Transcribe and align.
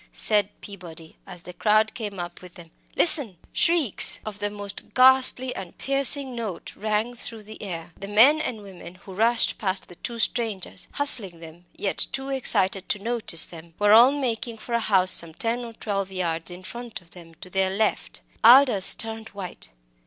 said 0.13 0.49
Peabody, 0.61 1.15
as 1.27 1.43
the 1.43 1.53
crowd 1.53 1.93
came 1.93 2.19
up 2.19 2.41
with 2.41 2.55
them. 2.55 2.71
"Listen!" 2.95 3.37
Shrieks 3.53 4.19
of 4.25 4.39
the 4.39 4.49
most 4.49 4.95
ghastly 4.95 5.53
and 5.55 5.77
piercing 5.77 6.33
note, 6.35 6.73
rang 6.75 7.13
through 7.13 7.43
the 7.43 7.61
air. 7.61 7.91
The 7.99 8.07
men 8.07 8.41
and 8.41 8.63
women 8.63 8.95
who 8.95 9.13
rushed 9.13 9.59
past 9.59 9.87
the 9.89 9.95
two 9.97 10.17
strangers 10.17 10.87
hustling 10.93 11.39
them, 11.39 11.65
yet 11.77 12.07
too 12.11 12.29
excited 12.29 12.89
to 12.89 12.97
notice 12.97 13.45
them 13.45 13.75
were 13.77 13.93
all 13.93 14.13
making 14.13 14.57
for 14.57 14.73
a 14.73 14.79
house 14.79 15.11
some 15.11 15.35
ten 15.35 15.63
or 15.63 15.73
twelve 15.73 16.11
yards 16.11 16.49
in 16.49 16.63
front 16.63 16.99
of 17.01 17.11
them, 17.11 17.35
to 17.35 17.51
their 17.51 17.69
left. 17.69 18.21
Aldous 18.43 18.93
had 18.93 18.99
turned 18.99 19.29
white. 19.37 19.69